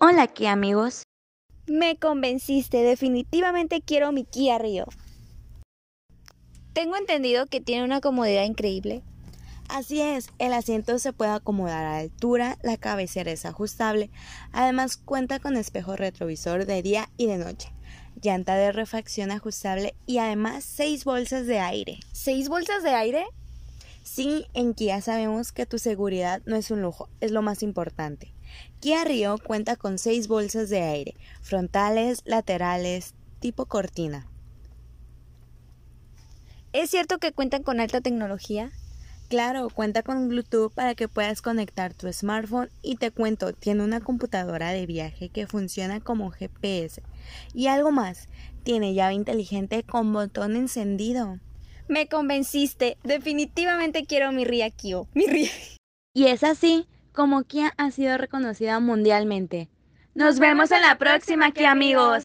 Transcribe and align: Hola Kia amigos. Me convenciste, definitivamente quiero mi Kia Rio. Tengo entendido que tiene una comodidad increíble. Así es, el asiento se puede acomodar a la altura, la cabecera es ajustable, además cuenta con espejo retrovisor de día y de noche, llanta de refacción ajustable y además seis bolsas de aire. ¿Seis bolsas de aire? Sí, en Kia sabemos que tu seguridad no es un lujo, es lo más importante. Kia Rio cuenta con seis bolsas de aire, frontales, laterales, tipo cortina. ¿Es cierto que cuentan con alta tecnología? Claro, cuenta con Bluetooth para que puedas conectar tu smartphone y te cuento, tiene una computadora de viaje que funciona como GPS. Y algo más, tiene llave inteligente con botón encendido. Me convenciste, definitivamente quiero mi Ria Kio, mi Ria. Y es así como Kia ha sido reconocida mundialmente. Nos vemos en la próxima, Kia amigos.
Hola 0.00 0.28
Kia 0.28 0.52
amigos. 0.52 1.02
Me 1.66 1.96
convenciste, 1.96 2.84
definitivamente 2.84 3.82
quiero 3.82 4.12
mi 4.12 4.24
Kia 4.24 4.56
Rio. 4.56 4.86
Tengo 6.72 6.94
entendido 6.94 7.46
que 7.46 7.60
tiene 7.60 7.82
una 7.82 8.00
comodidad 8.00 8.44
increíble. 8.44 9.02
Así 9.68 10.00
es, 10.00 10.30
el 10.38 10.52
asiento 10.52 11.00
se 11.00 11.12
puede 11.12 11.32
acomodar 11.32 11.84
a 11.84 11.92
la 11.94 11.98
altura, 11.98 12.58
la 12.62 12.76
cabecera 12.76 13.32
es 13.32 13.44
ajustable, 13.44 14.08
además 14.52 14.98
cuenta 14.98 15.40
con 15.40 15.56
espejo 15.56 15.96
retrovisor 15.96 16.64
de 16.64 16.80
día 16.80 17.10
y 17.16 17.26
de 17.26 17.38
noche, 17.38 17.72
llanta 18.22 18.54
de 18.54 18.70
refacción 18.70 19.32
ajustable 19.32 19.96
y 20.06 20.18
además 20.18 20.62
seis 20.62 21.04
bolsas 21.04 21.46
de 21.48 21.58
aire. 21.58 21.98
¿Seis 22.12 22.48
bolsas 22.48 22.84
de 22.84 22.90
aire? 22.90 23.26
Sí, 24.10 24.46
en 24.54 24.72
Kia 24.72 25.02
sabemos 25.02 25.52
que 25.52 25.66
tu 25.66 25.78
seguridad 25.78 26.40
no 26.46 26.56
es 26.56 26.70
un 26.70 26.80
lujo, 26.80 27.10
es 27.20 27.30
lo 27.30 27.42
más 27.42 27.62
importante. 27.62 28.32
Kia 28.80 29.04
Rio 29.04 29.36
cuenta 29.36 29.76
con 29.76 29.98
seis 29.98 30.28
bolsas 30.28 30.70
de 30.70 30.80
aire, 30.80 31.14
frontales, 31.42 32.22
laterales, 32.24 33.12
tipo 33.38 33.66
cortina. 33.66 34.26
¿Es 36.72 36.88
cierto 36.88 37.18
que 37.18 37.32
cuentan 37.32 37.62
con 37.62 37.80
alta 37.80 38.00
tecnología? 38.00 38.72
Claro, 39.28 39.68
cuenta 39.68 40.02
con 40.02 40.26
Bluetooth 40.28 40.72
para 40.72 40.94
que 40.94 41.06
puedas 41.06 41.42
conectar 41.42 41.92
tu 41.92 42.10
smartphone 42.10 42.70
y 42.80 42.96
te 42.96 43.10
cuento, 43.10 43.52
tiene 43.52 43.84
una 43.84 44.00
computadora 44.00 44.70
de 44.70 44.86
viaje 44.86 45.28
que 45.28 45.46
funciona 45.46 46.00
como 46.00 46.30
GPS. 46.30 47.02
Y 47.52 47.66
algo 47.66 47.92
más, 47.92 48.28
tiene 48.62 48.94
llave 48.94 49.12
inteligente 49.12 49.82
con 49.82 50.14
botón 50.14 50.56
encendido. 50.56 51.38
Me 51.88 52.06
convenciste, 52.06 52.98
definitivamente 53.02 54.04
quiero 54.04 54.30
mi 54.30 54.44
Ria 54.44 54.70
Kio, 54.70 55.08
mi 55.14 55.26
Ria. 55.26 55.50
Y 56.14 56.26
es 56.26 56.44
así 56.44 56.86
como 57.12 57.44
Kia 57.44 57.72
ha 57.78 57.90
sido 57.90 58.18
reconocida 58.18 58.78
mundialmente. 58.78 59.68
Nos 60.14 60.38
vemos 60.38 60.70
en 60.70 60.82
la 60.82 60.98
próxima, 60.98 61.50
Kia 61.52 61.70
amigos. 61.70 62.24